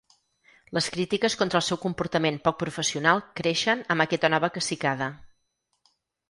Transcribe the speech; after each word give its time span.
Les 0.77 0.85
crítiques 0.93 1.35
contra 1.41 1.59
el 1.61 1.65
seu 1.65 1.79
comportament 1.83 2.39
poc 2.47 2.57
professional 2.63 3.21
creixen 3.41 3.85
amb 3.97 4.05
aquesta 4.07 4.33
nova 4.37 4.51
cacicada. 4.57 5.13